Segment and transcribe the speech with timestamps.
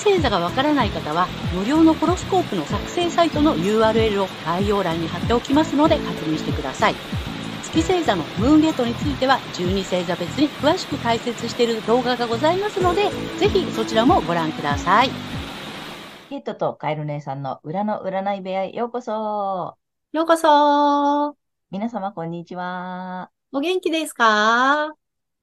[0.00, 6.94] 月星座がわからない方は、無料のホロスコープの作成サイトの URL を概要欄に貼っておきますので確認してください。
[7.62, 15.10] 月星座のムーンゲートについては12星座別に詳しく解説している動画がございますので、ぜひそちらもご覧ください。
[16.30, 19.76] ケイトとカエル姉さんの裏の占い部屋へようこそ。
[20.12, 21.36] ようこそ
[21.70, 23.30] 皆様こんにちは。
[23.52, 24.24] お元気ですか？
[24.24, 24.94] は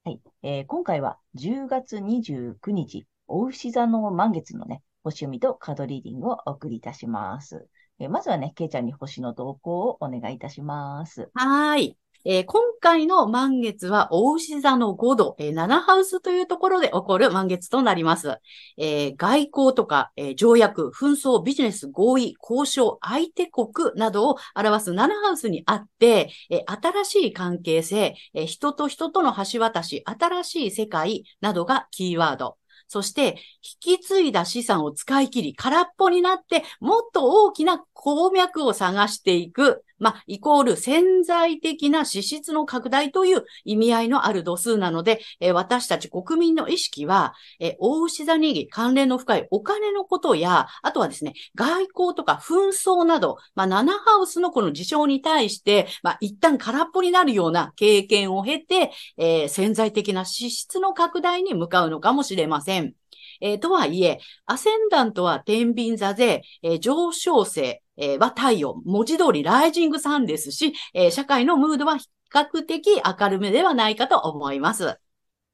[0.07, 7.67] い、えー、今回は10月29日、お牛座の満月のね、星読みとカードリーディングをお送りいたします。
[7.99, 11.29] えー、まずはね、ケイちゃんに星の動向をお願いいたします。
[11.33, 11.97] はい。
[12.25, 18.37] えー、今回の満月は、大牛座の5度、えー、7ハウスというところで起こる満月となります。
[18.77, 32.57] えー、外交とか、え条約、紛争、ビジネス、合意、交渉、相手国などを表す7ハウスにあって、え新しい関係性、え人と人との橋渡し、新しい世界などがキーワード。
[32.87, 33.37] そして、
[33.81, 62.93] 引き継いだ資産を使い切り、空っぽになって、もっと大きな鉱脈を探していく、まあ、イコール潜在的な資質の拡大という意味合いのある度数なので、えー、私たち国民の意識は、えー、大牛座に関連の深いお金のことや、あとはですね、外交とか紛争など、まあ、7ハウスのこの事象に対して、まあ、一旦空っぽになるような経験を経て、えー、潜在的な資質の拡大に向かうのかもしれません。
[63.41, 74.99] えー、とはいえ、アセンダントは天秤座で、えー、上昇性、えー、は太陽、文字通りライジングさんですし、え、社会のムードは比較的明るめではないかと思います。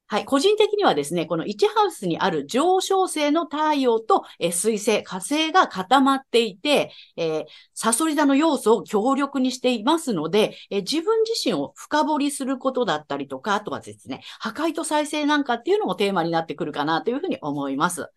[0.06, 0.26] はい。
[0.26, 18.10] 個人的にはですね、この1ハウスにある上昇性の太陽と、え、水星、火星が固まっていて、えー、サソリ座の要素を強力にしていますので、えー、自分自身を深掘りすることだったりとか、あとはですね、破壊と再生なんかっていうのもテーマになってくるかなというふうに思います。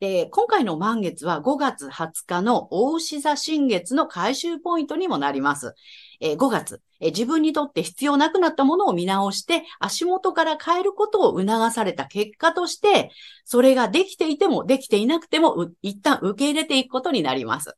[0.00, 5.74] で、今回の満月は5月20日の大牛座新月の回収ポイントにもなります。
[6.20, 13.10] え、5月、え、自分にとって必要なくなったものを見直して足元から変えることを促された結果として、
[13.44, 17.76] それができていてもできていなくても一旦受け入れていくことになります。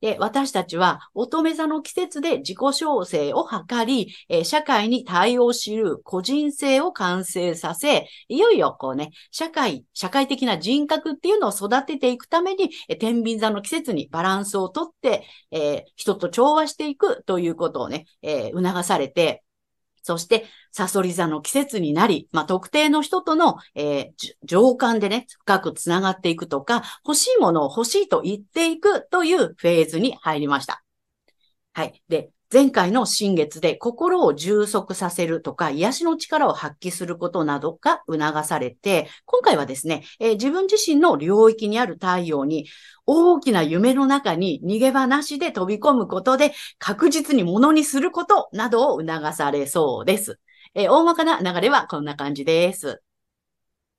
[0.00, 19.42] で、私たちは乙女座の季節で自己調整を図り、えー、社会に対応しる個人性を完成させ、いよいよこうね、社会、社会的な人格っていうのを育てていくために、えー、天秤座の季節にバランスをとって、えー、人と調和していくということをね、え促されて、
[20.08, 30.82] そして、サソリ座の季節になり、まあ、特定の人との、えー、情感でね、深くつながっていくとか、欲しいものを欲しいと言っていくというフェーズに入りました。
[31.74, 32.02] はい。
[32.08, 42.66] で、前回の新月で心を充足させるとか、癒しの力を発揮することなどが促されて、今回はですね、えー、自分自身の領域にある太陽に
[43.04, 50.40] 大きな夢の中に逃げ場なしで飛び込むことで確実にものにすることなどを促されそうです。
[50.74, 53.02] えー、大まかな流れはこんな感じです。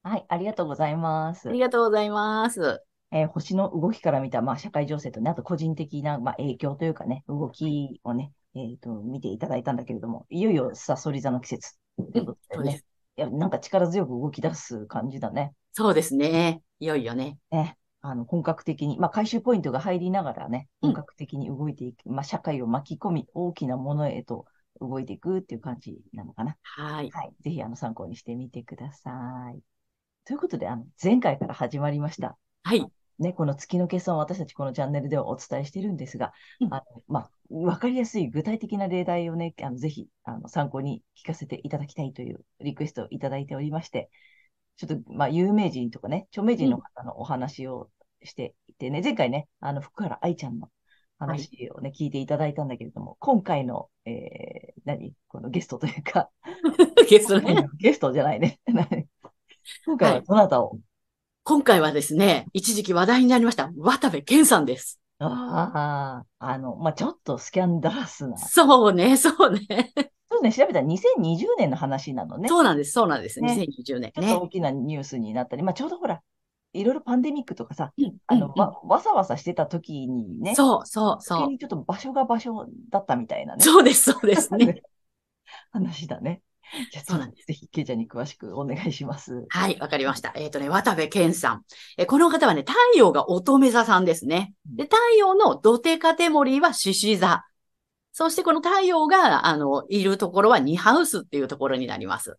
[0.02, 1.50] はい、ありがとうございます。
[1.50, 2.82] ありがとうございます。
[3.12, 12.84] えー、星の動きから見た、まあ、社会情勢とね、あと個人的な、まあ、影響というかね、動きをね、えっ、ー、と、見ていただいたんだけれども、いよいよさそり座の季節ということでね、
[13.18, 15.54] いや、なんか力強く動き出す感じだね。
[15.74, 16.62] そうですね。
[16.80, 17.38] いよいよね。
[17.52, 17.78] ね。
[18.02, 24.46] あの、本格的に、まあ、回収ポイントが入りながらね、本格的に動いていく、うん、まあ、社会を巻き込み、大きなものへと
[24.80, 26.56] 動いていくっていう感じなのかな。
[26.62, 27.10] はい。
[27.12, 27.34] はい。
[27.42, 29.12] ぜひ、あの、参考にしてみてくださ
[29.54, 29.60] い。
[30.26, 32.38] ということで、あの、前回から始まりました。
[32.64, 32.86] はい。
[33.20, 44.10] ね、この月の計算を私たちこのチャンネルではお伝えしているんですが、うん、あのまあ、わかりやすい具体的な例題をね、あのぜひあの参考に聞かせていただきたいというリクエストをいただいておりまして、
[44.78, 47.90] ちょっと、まあ、有名人とかね、著名人の方のお話を
[48.24, 50.70] していてね、前回ね、あの、福原愛ちゃんの
[51.18, 55.14] 話をね、はい、聞いていただいたんだけれども、今回の、えー、何？
[55.28, 56.30] このゲストというか、
[57.10, 57.68] ゲストね。
[57.78, 58.60] ゲストじゃないね。
[59.86, 60.80] 今回はどなたを、はい、
[61.50, 65.00] 今回はですね、一時期話題になりました、渡部健さんです。
[65.18, 68.38] ああ、あの、まあ、ちょっとスキャンダラスな。
[68.38, 69.92] そうね、そうね。
[70.30, 72.50] そうね、調べたら2020年の話なのね。
[72.50, 73.42] そうなんです、そうなんです。
[73.42, 74.12] ね、2020年ね。
[74.14, 76.22] ちょっと大きなニュースになったり、まあ、ちょうどほら、
[76.74, 81.48] いろいろパンデミックとかさ、うんあの、うんわ、わさわさしてた時にね、そうそうそう。
[81.48, 83.64] にちょっと場所が場所だったみたいなね。
[83.64, 84.84] そうです、そうですね。
[85.74, 86.44] 話だね。
[86.92, 89.46] じゃあそうなんぜひ、ケイちゃんに詳しくお願いします。
[89.50, 90.34] はい、わかりました。
[90.36, 91.64] えっ、とね、渡部健さん。
[91.98, 94.54] えーこの方はね、太陽が乙女座さんですね。
[94.66, 97.46] で、太陽の土手カテモリーは獅子座。
[98.12, 102.38] そしてこの太陽が、あの、いるところはニハウスっていうところになります。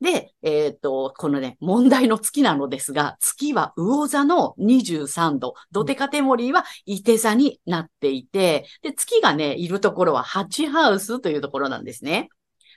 [0.00, 12.30] で、えっ、と、このね、問題の月なのですが、月は魚座の23度、土手カテモリーは伊手座になっていて、で、月がね、いるところは8ハウスというところなんですね。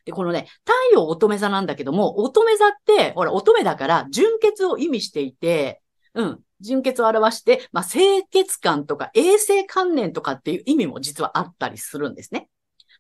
[0.05, 5.81] で、このね、太陽乙女座なんだけども、乙女座って、ほら、乙女だから、純潔を意味していて、
[6.13, 12.49] うん、純潔を表して、まあ、清潔感とか衛生観念とかっていう意味も実はあったりするんですね。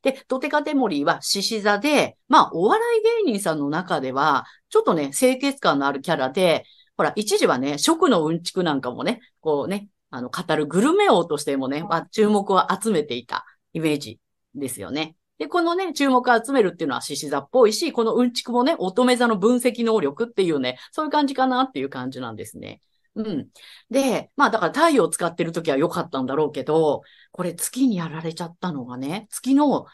[0.01, 6.65] で、ドテカテモリーは獅子座で、まあ、お笑い芸人さんの中では、ちょっとね、清潔感のあるキャラで、
[6.97, 14.19] ほら、一時はね、食のうんちくなんかもね、こうね、あの、語るグルメ王としてもね、まあ、注目を集めていたイメージ
[14.53, 15.15] ですよね。
[15.37, 22.81] で、このね、注目を集めるっていうのは獅子座っぽいし、このうんちくもね、乙女座の分析能力っていうね、そういう感じかなっていう感じなんですね。
[23.15, 23.47] うん。
[23.89, 27.01] で、まあだから太陽を使ってる時は良かったんだろうけど、
[27.31, 29.85] これ月にやられちゃったのがね、月の、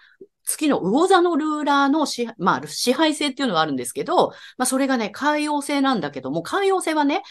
[0.44, 7.22] 月の魚座のルーラーの支,、まあ、支配性っていうのがあるんですけど、まあそれがね、海洋性なんだけども、海洋性はね、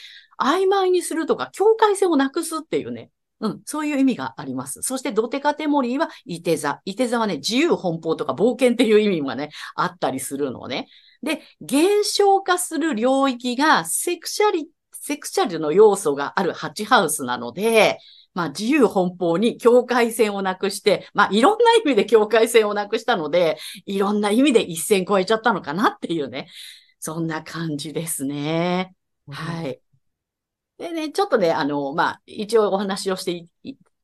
[0.41, 3.11] 曖昧にするとか、境界性をなくすっていうね、
[3.41, 4.83] うん、そういう意味があります。
[4.83, 6.81] そして、ドテカテモリーは、イテ座。
[6.85, 10.89] イテ座はね、自由奔放とか冒険っていう意味がね、あったりするのね。
[11.23, 17.99] で、減少化する領域が、セクシャリ、セクシャルの要素がある8ハウスなので、
[18.35, 26.47] まあ、自由奔放に境界線をなくして、まあ、いろんな意味で境界線をなくしたので、いろんな意味で一線超えちゃったのかなっていうね。
[27.01, 28.95] そんな感じですね。
[29.31, 29.81] はい。
[30.81, 33.45] でね、ちょっとね、あの、まあ、一応お話をして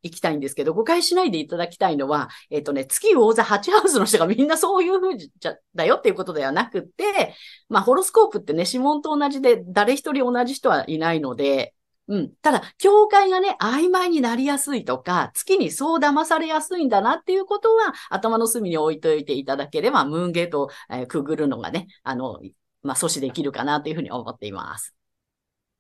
[0.03, 7.35] いきたいんですけど、誤解しないでいただきたいのは、えっ、とね、月魚座8ハウスの人がみんなそういう風じゃ、だよっていうことではなくて、
[7.71, 11.75] まあ、ホロスコープってね、指紋と同じで、誰一人同じ人はいないので、
[12.09, 12.35] うん。
[12.43, 22.39] ただ、境界がね、曖昧になりやすいとか、月にそう騙されやすいんだなっていうことは、頭の隅に置いといていただければ、ムーンゲートを、えくぐるのがね、あの、
[22.83, 24.96] まあ、阻止できるかなというふうに思っています。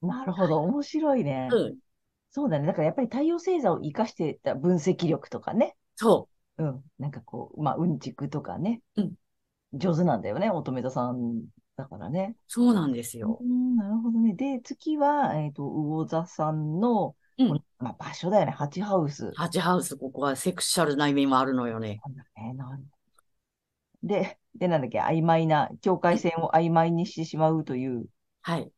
[0.02, 1.48] なるほど、面白いね。
[1.50, 1.78] うん。
[2.30, 2.66] そうだね。
[2.66, 5.76] だからやっぱり太陽星座を活かしてた分析力とかね。
[5.94, 6.28] そ
[6.58, 6.84] うん。
[6.98, 8.82] なんかこう、まあ、うんちくとかね。
[8.96, 9.14] うん。
[9.72, 11.44] 上手なんだよね、乙女座さん
[11.76, 12.34] だからね。
[12.34, 12.40] う。
[12.46, 13.38] そうなんですよ。
[13.40, 14.34] うん、なるほどね。
[14.34, 19.32] で、次は、えっと、魚座さんの、うんまあ、場所だよね、ハチハウス。
[19.34, 22.00] ハチハウス、ここはセクシャルな意味もあるのよね。
[22.04, 22.84] なんだね、なる
[24.02, 28.06] で、で、なんだっけ、曖昧な、境界線を曖昧にしてしまうという、
[28.42, 28.70] はい。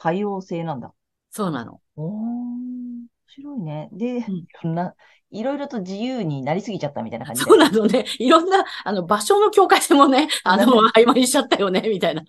[0.00, 0.94] 海洋性なんだ。
[1.30, 1.82] そうなの。
[1.96, 3.90] おー、面白いね。
[3.92, 4.94] で、うんいろんな、
[5.30, 7.50] いろいろと自由になりすぎちゃったみたいな感じで。
[7.50, 8.06] そうなのね。
[8.18, 12.24] いろんな、あの、場所の境界線もね、あの、曖昧にしちゃったよね、みたいな。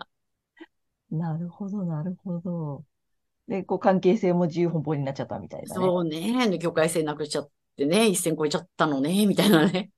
[1.10, 2.84] なるほど、なるほど。
[3.48, 5.74] で、こう、関係性も自由奔放になっちゃったみたいなね。
[5.74, 6.50] そうね。
[6.50, 9.92] で境界線なくしちゃってね、一線超えちゃったのね、みたいなね。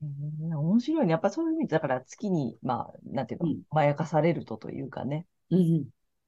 [0.00, 1.10] 面白いね。
[1.10, 5.84] やっぱそういう意味で、だから月に、まあ、なんていうの、うんまやかされるとというかね、うん。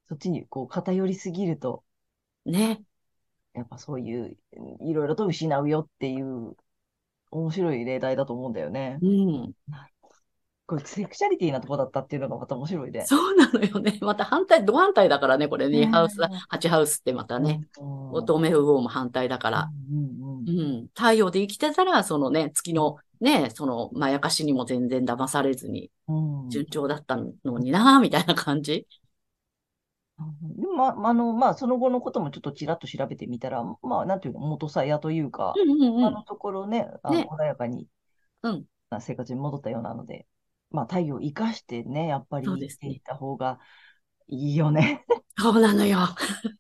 [0.09, 1.85] そっちにこう偏りすぎると、
[2.47, 2.81] ね。
[3.55, 4.37] やっぱそういう、
[4.81, 6.57] いろいろと失うよっていう、
[7.31, 8.99] 面白い例題だと思うんだよね。
[9.03, 9.53] うん。
[10.67, 13.05] これ、セクシャリティなとこだったっていうのがまた面白いね。
[13.07, 13.99] そうなのよね。
[14.01, 15.81] また反対、ド反対だからね、これね。
[15.81, 17.63] ねハウス、8ハウスってまたね。
[17.79, 18.13] うん。
[18.13, 19.71] 乙女魚も反対だから。
[19.91, 20.87] うんうんうんうん。
[20.95, 28.87] 太陽で生きてたら、そのね、月のね、その、まやかしにも全然騙されずに、うん順調だったのにな、みたいな感じ。
[30.43, 35.99] でも、まあ、あの、まあ、その後のこともちょっとちらっと調べてみたら、まあ、なんていうの、元さやというか、うんうんうん。
[36.01, 37.87] 今のところね、あのね穏やかに、
[38.43, 40.27] うんな生活に戻ったようなので、
[40.71, 43.59] まあ、太陽を生かしてね、やっぱりそうですね生きていった方が
[44.29, 45.05] いいよね。
[45.37, 45.99] そうなのよ。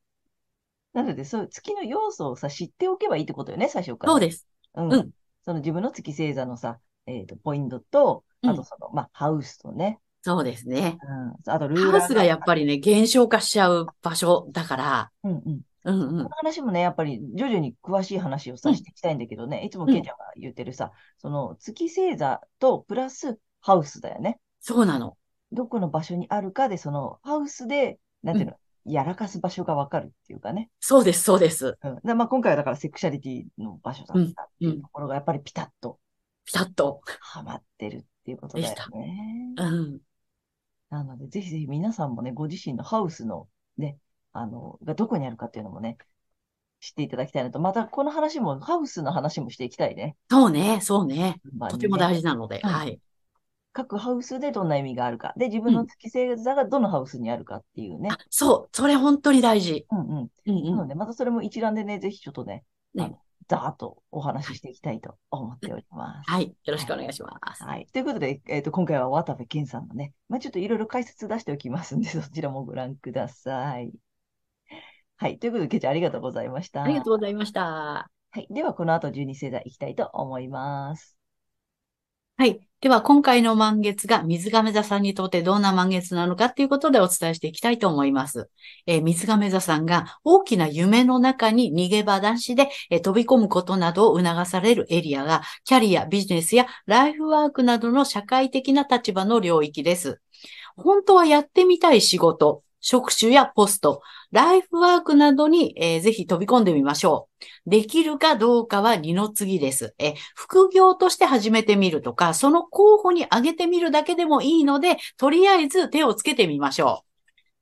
[0.93, 4.13] なので、そういう月の要素をさ、知っておけばいいってことよね、最初から。
[4.13, 4.47] そうです。
[4.75, 4.93] うん。
[4.93, 5.11] うん
[5.43, 10.99] その自分の月星座のさ、えっと、ポイントと、あとその、まあ、ハウスとね、そうですね。
[11.47, 11.53] うん。
[11.53, 15.61] あと、ルーラーハウスがやっぱりね、減少化しちゃう場所だから、うんうん。
[15.85, 16.29] うんうんこの。
[16.31, 24.39] 話もね、やっぱり徐々に詳しい話をさ、うんしていきたいんだけどね、いつもうんケイちゃんが言ってるさ、その月星座とプラスハウスだよね。
[24.61, 25.17] そうなの。
[25.53, 30.71] どこの場所にあるかで、そのハウスで、なんていうの、やらかす場所がわかるっていうかね。
[30.81, 31.79] そうです、そうです。
[31.83, 32.01] うん。
[32.05, 35.99] でまあ、今回はだからセクシャリティの場所だったっていうところがやっぱりピタッと
[36.45, 37.03] ピタッと。
[37.21, 39.55] はまってるっていうことだよね。
[39.59, 40.01] うん。
[40.91, 43.99] なので、ぜひぜひ皆さんもね、ご自身のハウスのね、
[44.33, 45.99] あの、がどこにあるかっていうのもね、
[46.81, 47.59] 知っていただきたいなと。
[47.59, 50.17] また、この話も、ハウスの話もしていきたいね。
[50.31, 51.41] そうね、そうね。
[51.57, 53.01] まあねとても大事なので、うんはい。
[53.73, 55.35] 各ハウスでどんな意味があるか。
[55.37, 58.19] で、自分の月星座がどのハウスにあるかっていうねあ。
[58.31, 59.87] そう、それ本当に大事。
[59.91, 60.09] うんうん。
[60.09, 60.65] うんうん。
[60.65, 62.65] なので、またそれも一覧でね、ぜひちょっとね、
[62.95, 63.17] ね
[63.49, 66.31] ざーっとお話ししていきたいと思っております。
[66.31, 66.55] はい。
[66.65, 67.65] よろしくお願いします。
[67.65, 67.87] はい。
[67.93, 73.91] ということで、えっ、と、今回は渡部健さんのね、まあ、ちょっといろいろ解説出しておきますんで、そちらもご覧ください。
[75.17, 75.39] はい。
[75.39, 76.83] ということで、ケイちゃんありがとうございました。
[76.83, 77.63] ありがとうございました。
[78.31, 78.47] はい。
[78.51, 81.18] では、この後、12星座いきたいと思います。
[82.41, 82.61] はい。
[82.81, 88.49] では、今回の満月が水亀座さんにとってどんな満月なのかっていうことでお伝えしていきたいと思います。
[88.87, 100.21] えー水亀座さんが大きな夢の中に逃げ場なしで、えー飛び込むことなどを促されるエリアが、キャリア、ビジネスやライフワークなどの社会的な立場の領域です。
[100.77, 107.29] 本当はやってみたい仕事、職種やポスト、ライフワークなどに、えーぜひ飛び込んでみましょ
[107.67, 107.71] う。
[107.71, 109.95] できるかどうかは二の次です。
[109.99, 117.08] え副業として始めてみるとか、その候補に挙げてみるだけでもいいので、とりあえず手をつけてみましょう。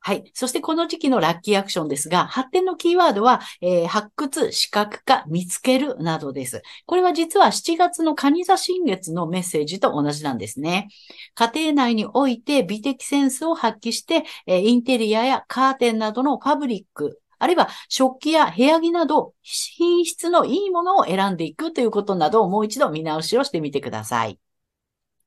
[0.06, 0.30] はい。
[0.34, 6.62] そしてこの時期のラッキーアクションですが、発展のキーワードは、えー発掘、視覚化、見つけるなどです。
[6.86, 10.86] これは実は7月の蟹座新月のメッセージと同じなんですね。
[11.34, 24.38] 家庭内において美的センスを発揮して、えーインテリアやカーテンなどのファブリック、あるいは食器や部屋着など品質のいいものを選んでいくということなどをもう一度見直しをしてみてください。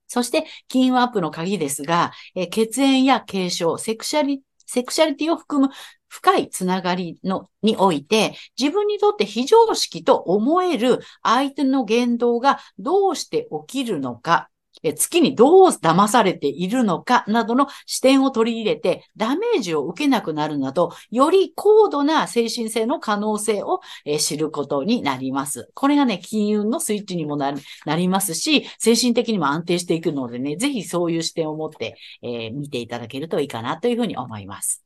[0.08, 5.74] そして、金運アップの鍵ですが、え血縁や継承、セクシャリ、セクシャリティを含む
[6.08, 14.50] 深いつながりの、において、自分にとって非常識と思える相手の言動がどうして起きるのか、
[14.84, 25.70] え月にどう騙されているのかなどの視点を取り入れてダメージを受けなくなるなど、より高度な精神性の可能性をえ知ることになります。
[25.74, 34.84] これがね、金運のスイッチにもなるなりますし、精神的にも安定していくのでね、ぜひそういう視点を持って、えー見ていただけるといいかなというふうに思います。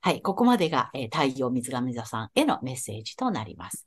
[0.00, 3.86] はい、ここまでが、えー太陽水亀座さんへのメッセージとなります。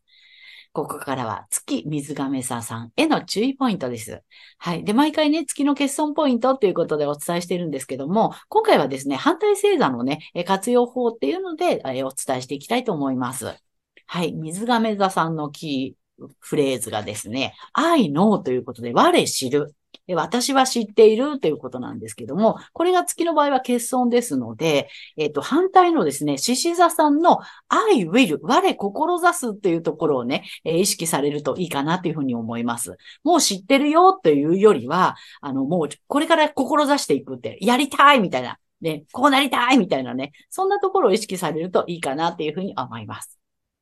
[0.72, 4.22] ここからは月水亀座さんへの注意ポイントです。
[4.60, 4.84] はい。
[4.84, 13.58] で、毎回ね、月の欠損ポイントということでお伝えしてるんですけども、今回はですね、反対星座のね、活用法っていうので、えお伝えしていきたいと思います。
[14.06, 14.32] はい。
[14.34, 19.76] 水亀座さんのキーフレーズがですね、I know ということで、我知る。
[20.16, 32.98] 私は知っているということなんですけども、これが月の場合は欠損ですので、えっ、と、反対のですね、獅子座さんの I will、我志すっていうところをね、え意識されるといいかなというふうに思います。
[33.24, 43.38] もう知ってるよというよりは、あの、もうこれから志していくって、やりたいみたいな、ね、こうなりたいみたいなね、そんなところを意識されるといいかなっていうふうに思います。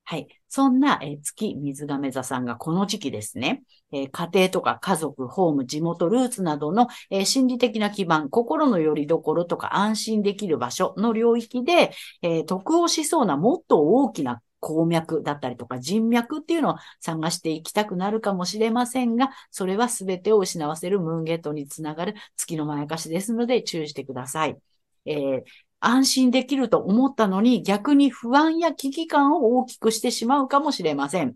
[0.09, 0.27] はい。
[0.47, 24.57] そんな、えー月水亀座さんがこの時期ですね、えー家庭とか家族、ホーム、地元、ルーツなどの、えー心理的な基盤、心の拠り所とか安心できる場所の領域で、え得をしそうなもっと大きな鉱脈だったりとか人脈っていうのを探していきたくなるかもしれませんが、それは全てを失わせるムーンゲットにつながる月のまやかしですので注意してください。
[25.05, 25.43] えー
[25.79, 31.35] 安心できると思ったのに逆に不安や危機感を大きくしてしまうかもしれません。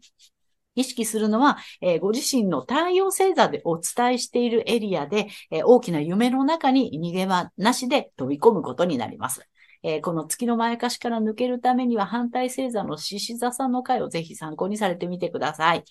[0.75, 9.47] 意識するのは、えーご自身の太陽星座でお伝えしているエリアで、えー大きな夢の中に逃げ場なしで飛び込むことになります。
[9.83, 15.83] えーこの月のまやかしから抜けるためには反対星座の獅子座さんの回をぜひ参考にされてみてください。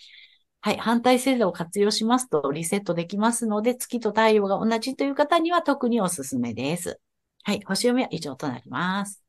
[0.62, 0.78] はい。
[0.78, 7.00] 反対星座を活用しますとリセットできますので、月と太陽が同じという方には特におすすめです。
[7.42, 7.61] はい。
[7.66, 9.23] 星読みは以上となります。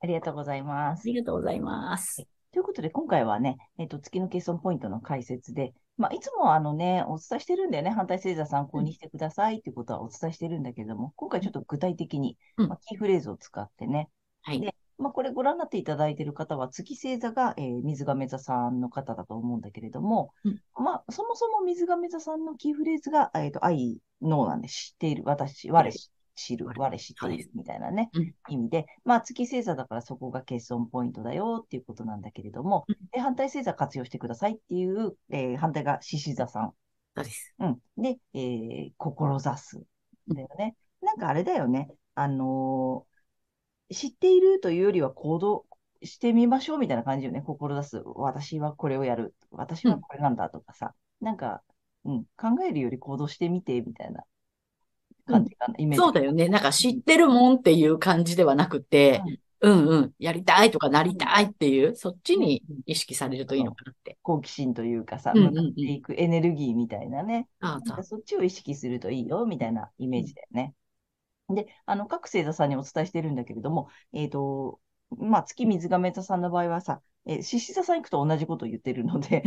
[0.00, 1.06] ありがとうございまあす。
[1.08, 2.26] りがとうございます。
[2.52, 14.08] ということで、今回はね、えっと、月の欠損ポイントの解説で、まあ、いつもあのね、お伝えしてるんだよね、反対星座参考にしてくださいっていうことはお伝えしてるんだけれども、今回ちょっと具体的に、うんまあ、キーフレーズを使ってね、
[14.42, 14.60] はい。
[14.60, 26.10] でまあ、これご覧になっていただいている方は、月星座が、えー水亀座さんの方だと思うんだけれども、うんまあ、そもそも水亀座さんのキーフレーズが、えっと、愛のなんで知っている、私、我知
[26.56, 36.72] る、我我知っているみたいなね、うん意味で、まあ、月星座だからそこが欠損ポイントだよっていうことなんだけれども、うんで反対星座活用してくださいっていう、えー反対が獅子座さん。
[37.16, 37.54] そうです。
[37.58, 37.78] うん。
[37.96, 39.82] で、えー、志す。
[40.28, 40.76] だよね。
[41.00, 41.90] なんかあれだよね。
[42.14, 43.08] あのー
[43.90, 45.64] 知っているというよりは行動
[46.02, 47.40] してみましょうみたいな感じよね。
[47.40, 48.02] 志す。
[48.14, 49.34] 私はこれをやる。
[49.50, 50.94] 私はこれなんだとかさ。
[51.20, 51.62] なんか、
[52.04, 54.22] うん、考えるより行動してみてみたいな
[55.28, 55.98] 感じかな、イメージ。
[55.98, 56.48] そうだよね。
[56.48, 59.22] なんか知ってるもんっていう感じではなくて、
[59.60, 60.14] うんうん。
[60.18, 64.16] やりたいとかなりたいっていう、そっちに意識されるといいのかなって。
[64.22, 67.48] 好奇心というかさ、うんうんうん向かっていくエネルギーみたいなね。
[67.60, 70.74] あそっちを意識するといいよ、みたいなイメージだよね。
[71.48, 74.80] で、あの、各星座さんにお伝えしてるんだけれども、えっ、と、
[75.16, 79.42] まあ、月水亀座さんの場合はさ、えー、獅子座さん行くと同じことを言ってるので、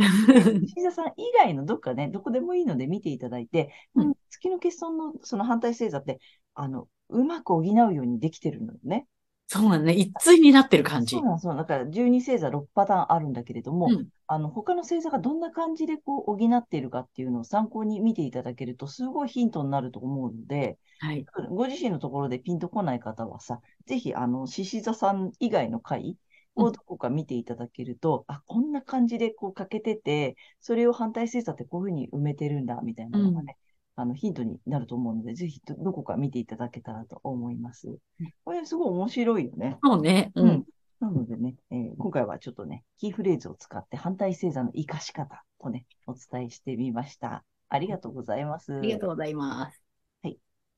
[0.66, 6.18] 獅子座さん以外のどっかね、どこでもいいので見ていただいて、うんうん月の欠損のその反対星座って、
[6.54, 9.06] あの、うまく補うようにできてるのよね。
[9.46, 9.92] そうなのね。
[9.92, 11.24] 一対になってる感じそう。
[11.26, 11.56] なんそう。
[11.56, 21.26] だから12星座6パターンあるんだけれども、うんあの、他の星座がどんな感じでこう補っているかっていうのを参考に見ていただけると、すごいヒントになると思うので、はい。
[21.50, 26.16] ご自身のところでピンとこない方はさ、ぜひ、あの、獅子座さん以外の回
[26.54, 33.56] をどこか見ていただけると、あ、こんな感じでこう欠けてて、それを反対星座ってこういうふうに埋めてるんだ、みたいなのがね、
[33.96, 37.98] あの、ヒントになると思うので、ぜひど、どこか見ていただけたらと思います。
[38.44, 39.78] これすごい面白いよね。
[39.82, 40.32] そうね。
[40.34, 40.64] ううんん。
[41.00, 47.44] なのでね、えー今回はちょっとね、キーフレーズを使って反対星座の活かし方をね、お伝えしてみました。
[47.68, 48.72] ありがとうございます。
[48.72, 49.91] ありがとうございます。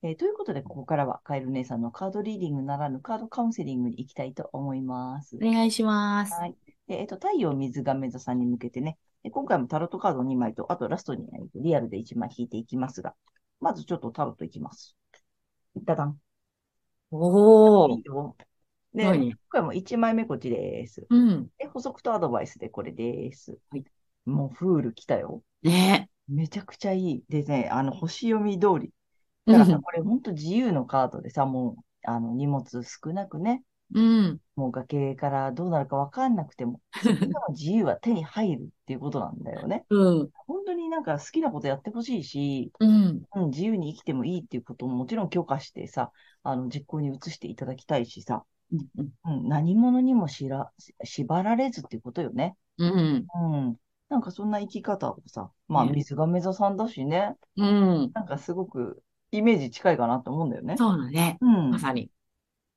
[0.06, 5.36] えーということで、ここからはカエル姉さんのカードリーディングならぬカードカウンセリングに行きたいと思います。
[5.36, 6.34] お願いします。
[6.34, 6.54] はい。
[6.86, 13.14] でえっ、と、太陽水亀座さんに向けてね、え今回もタロットカード2枚と、あとラストに、リアルで1枚引いていきますが、
[13.60, 14.94] まずちょっとタロットいきます。
[15.74, 16.18] ダダン。
[17.10, 18.04] おーいい。
[18.04, 18.36] よ
[18.92, 19.30] で、何？
[19.30, 21.06] 今回も1枚目こっちです。
[21.08, 21.48] うん。
[21.56, 23.58] で、補足とアドバイスでこれです。
[23.70, 23.84] はい
[24.26, 25.42] もうフール来たよ。
[25.62, 27.24] ねめちゃくちゃいい。
[27.28, 28.90] でね、あの、星読み通り。
[29.46, 29.82] うだからさ、ん。
[29.82, 34.40] これ本当自由のカードでさ、もう、あの、荷物少なくね、うん。
[34.56, 36.80] もう崖からどうなるかわかんなくても、
[37.50, 39.84] 自由は手に入るっていうことなんだよね。
[39.90, 40.30] うん。
[40.46, 43.22] 本当になんか好きなことやってほしいし、うん。
[43.34, 46.10] うん、自由に生きてもいいっていうことももちろん許可してさ、
[46.42, 49.12] あの、実行に移していただきたいしさ、うん。
[49.24, 50.72] うん、何者にもしら、
[51.04, 52.56] 縛られずっていうことよね。
[52.78, 53.26] うん。
[53.52, 53.76] うん。
[54.08, 58.10] なんかそんな生き方をさ、まあ、ね水亀座さんだしね、うん。
[58.12, 59.02] なんかすごく
[59.38, 60.76] イメージ近いかなと思うんだよね。
[60.76, 61.38] そうだね。
[61.40, 61.78] うんま。
[61.78, 62.10] さに。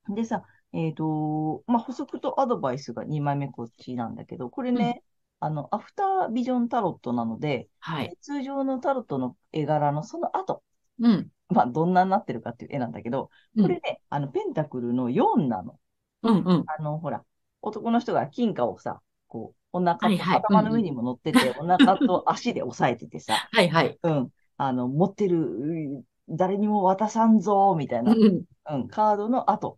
[0.10, 0.44] でさ、
[0.74, 5.04] えっと、まあ、補足とアドバイスが2枚目こっちなんだけど、これね、
[5.40, 8.18] あの、アフタービジョンタロットなので、はい。
[8.22, 10.64] 通常のタロットの絵柄のその後、
[11.00, 11.30] うん。
[11.50, 15.80] まあ、どんなになってるかっていう絵なんだけど、これね、あの、ペンタクルの4なの。
[16.24, 16.38] うん。
[16.44, 16.64] うん。
[16.68, 17.24] あの、ほら、
[17.62, 23.98] 男の人が金貨をさ、こう、お腹とはいはい頭の上にも乗ってて、お腹と足で押さえててさ、 はいはい。
[24.02, 28.44] うん、あの、持ってる、う誰にも渡さんぞ、みたいな、うん。
[28.70, 29.78] うん、カードの後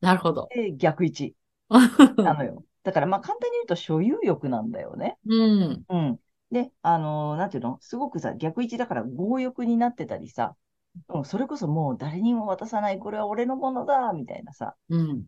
[0.00, 0.48] なるほど。
[0.54, 1.34] で逆位置
[2.16, 2.64] なのよ。
[2.82, 5.18] だから、まあ、簡単に言うと所有欲なんだよね。
[5.26, 5.84] うん。
[5.88, 6.20] うん。
[6.52, 7.78] で、あのーなんていうの？
[7.80, 10.54] すごくさ、逆位置だから強欲になってたりさ、
[11.08, 15.24] うん、それこそもう誰にも渡さない、これは俺のものだ、みたいなさ、うん。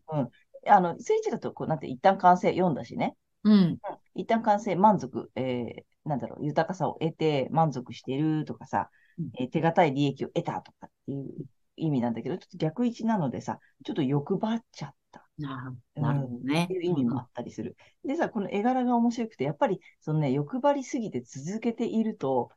[0.67, 3.15] あの、聖地だと、こう、なんて、一旦完成読んだしね。
[3.43, 3.77] うん。
[4.15, 8.89] 一旦完成、満足、えー、なんだろう、豊かさを得て満足してるとかさうん、
[9.39, 11.27] えー手堅い利益を得たとかっていう
[11.75, 16.73] 意味なんだけど、ちょっと逆位置なのでさ、ちょっと欲張っちゃったななるほどねって。
[16.73, 17.75] いう意味もあったりする。
[18.03, 22.51] でさ、この絵柄が面白くて、やっぱり、そのね、欲張りすぎて続けていると、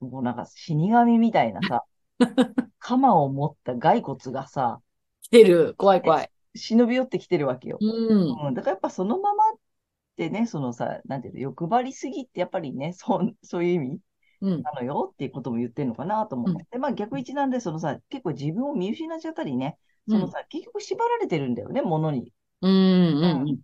[0.00, 1.84] もうなんか死神みたいなさ、
[2.78, 4.80] 鎌を持った骸骨がさ、
[5.22, 5.74] 来てる。
[5.76, 6.30] 怖い怖い。
[6.54, 7.78] 忍び寄ってきてるわけよ。
[7.80, 8.46] うん。
[8.48, 9.56] うん、だからやっぱそのままっ
[10.16, 14.00] てね、そのさ、なんていうの、欲張りすぎってやっぱりね、そう、そういう意味うん。
[14.40, 16.66] なのよっていうことも言ってるのかなと思って。
[16.72, 22.32] で、まあ逆位置なんで、そのさ、結構自分を見失っちゃったりね、そのさ、結局縛られてるんだよね、物に。
[22.62, 23.22] うん。
[23.22, 23.60] うん。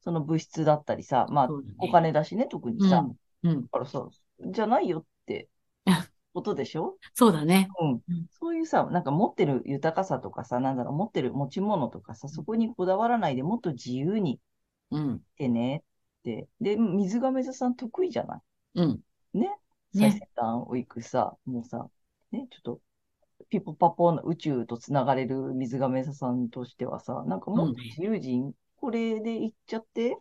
[0.00, 3.06] その物質だったりさ、まあお金だしね、特にさ。
[3.42, 3.50] うん。
[3.50, 3.68] うんだ。
[3.68, 4.08] からさ、
[4.40, 5.48] じゃないよって
[6.34, 6.96] ことでしょ？
[7.14, 7.68] そうだね。
[7.80, 8.26] うんうん。
[8.30, 14.40] そういうさ、なんか持ってる豊かさとかさ、なんだろう、持ってる持ち物とかさ、そこにこだわらないでもっと自由に
[14.90, 15.22] うん。
[15.34, 16.48] してねって。
[16.60, 18.42] で、水亀座さん得意じゃな
[18.74, 18.80] い？
[18.82, 19.00] うん。
[19.34, 19.56] ね。
[19.94, 21.88] ね最先端を行くさ、もうさ、
[22.30, 22.80] ね、ちょっと、
[23.50, 30.16] ピポパポの宇宙とつながれる水亀座さんとしてはさ、なんかもっと自由人、これで行っちゃって、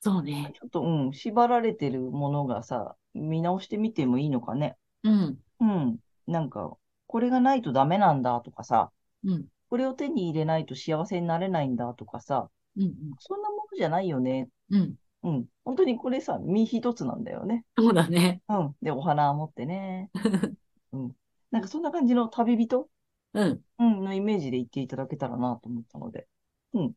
[0.00, 0.52] そうね。
[0.54, 4.76] ちょっと、うん、縛られてるものがさ、見直してみてもいいのかね。
[5.02, 5.38] うん。
[5.60, 5.98] うん。
[6.26, 8.92] なんか、これがないとダメなんだとかさ、
[9.24, 9.46] うん。
[9.70, 12.94] これを手に入れないと幸せになれないんだとかさ、うん。
[13.18, 14.48] そんなものじゃないよね。
[14.70, 14.96] うん。
[15.24, 15.46] うん。
[15.64, 17.64] 本当にこれさ、身一つなんだよね。
[17.76, 18.42] そうだね。
[18.48, 18.76] うん。
[18.82, 20.10] で、お花持ってね。
[20.92, 21.16] うん。
[21.50, 22.88] なんかそんな感じの旅人、
[23.32, 23.62] うん。
[23.78, 26.28] うん、のイメージで言っていただけたらなと思ったので、
[26.74, 26.92] うん。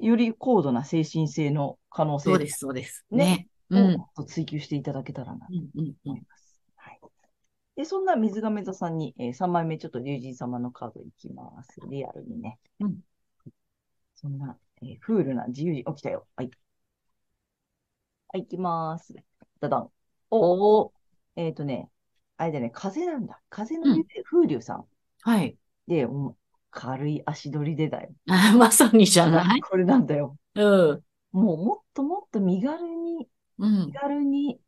[0.00, 3.04] より高度な精神性の可能性そうです、そうです。
[3.10, 3.78] ねね。
[3.78, 3.96] うん。
[4.16, 5.52] を追求していただけたらなと。
[6.04, 6.60] 思います。
[6.76, 7.00] はい。
[7.76, 11.80] で、そんな水亀座さんに、えー3枚目ちょっと竜神様のカードいきます。
[11.88, 12.58] リアルにね。
[12.80, 13.00] うん。
[14.14, 15.84] そんな、えーフールな自由人。
[15.92, 16.26] 起きたよ。
[16.36, 16.50] はい。
[18.32, 19.14] はい、行きます。
[19.60, 19.90] ダダン。
[20.30, 21.40] お、おー。
[21.42, 21.90] えっ、とね、
[22.38, 23.38] あれだね、風なんだ。
[23.50, 24.86] 風の湯で風流さん。
[25.20, 25.56] はい。
[25.86, 26.06] で、
[26.70, 28.10] 軽い足取りでだよ。
[28.28, 29.60] あまさにじゃない？
[29.68, 30.36] これなんだよ。
[30.54, 31.02] うん。
[31.32, 33.92] もうもっともっと身軽に、うん気。
[33.92, 34.58] 軽に、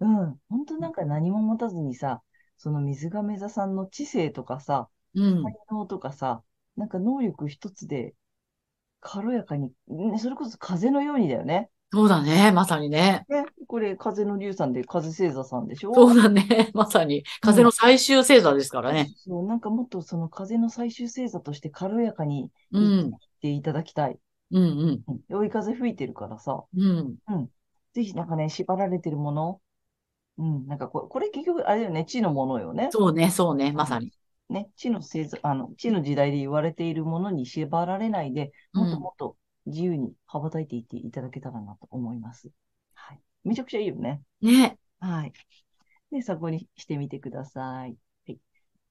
[0.00, 2.22] うん、本当なんか何も持たずにさ、
[2.56, 5.42] その水亀座さんの知性とかさ、うん。
[5.42, 6.42] 才能とかさ、
[6.76, 8.14] なんか能力一つで
[9.00, 11.70] 軽やかに、ね、それこそ風のようにだよね。
[11.92, 12.52] そうだね。
[12.52, 13.26] まさにね。
[13.28, 15.92] ね、これ風の龍さんで風星座さんでしょ？
[15.94, 16.70] そうだね。
[16.72, 17.24] まさに。
[17.40, 19.12] 風の最終星座ですからね。
[19.16, 23.18] そう、なんかもっとその風の最終星座として軽やかにうん生。
[23.18, 24.18] きていただきたい。
[24.52, 25.02] うんうん。
[25.08, 27.16] うん追い風吹いてるからさ、うん。
[27.92, 29.60] ぜひなんかね、縛られてるもの、
[30.38, 32.88] うん、なんかこれ、これ結局あれだよね、地のものよね。
[32.92, 33.72] そうね、そうね。
[33.72, 34.12] まさに。
[34.48, 39.36] ね、地の星座、あの、地の時代で言われているものに縛られないで、もっともっと
[39.70, 42.50] 自由に羽ばたいていっていただけたらなと思います。
[42.94, 43.20] はい。
[43.44, 44.22] めちゃくちゃいいよね。
[44.42, 44.78] ね。
[45.00, 45.32] はい。
[46.10, 47.96] で、参考にしてみてください。
[48.26, 48.38] はい。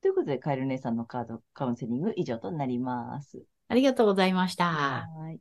[0.02, 3.44] ということで、カエル姉さんのカードカウンセリング以上となります。
[3.68, 4.66] ありがとうございました。
[4.66, 5.40] はい。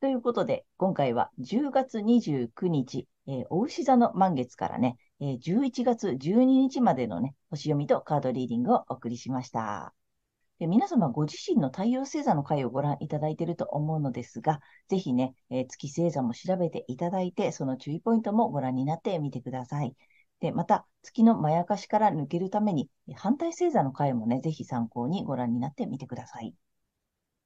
[0.00, 9.92] ということで、今回は10月29日、えー、お牛座の満月からね、えー11月12日までのね、星読みとカードリーディングをお送りしました。
[10.60, 19.96] で皆様ご自身の太陽星座の回をご覧いただいていると思うのですが、ぜひね、えー月星座も調べていただいて、その注意ポイントもご覧になってみてください。
[20.38, 26.54] で、また、月のまやかしから抜けるために、反対星座の回もね、ぜひ参考にご覧になってみてください。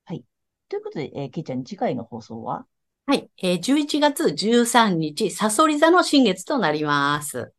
[0.07, 0.25] はい。
[0.69, 2.67] ということで、えー、けいちゃん、次回の放送は？
[3.07, 3.31] はい。
[3.41, 7.53] えー11月13日、サソリ座の新月となります。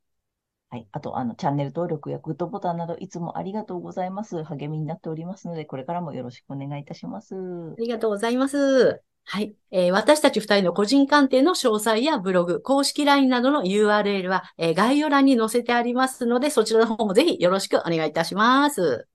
[0.76, 0.88] はい。
[0.92, 4.44] あと、あの、チャンネル登録やグッドボタンなど、いつもありがとうございます。
[4.44, 7.34] 励みになっておりますので、これからもよろしくお願いいたします。
[7.34, 9.02] ありがとうございます。
[9.24, 9.54] はい。
[9.70, 19.08] えー私たち二人の個人鑑定の詳細やブログ、公式 LINE などの URL は、えー概要欄に載せてありますので、そちらの方もぜひよろしくお願いいたします。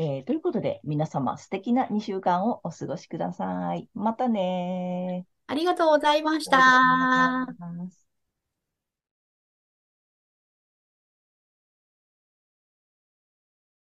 [0.00, 3.88] えーということで、皆様素敵な2週間をお過ごしください。
[3.94, 5.28] またねー。
[5.50, 7.46] ありがとうございました。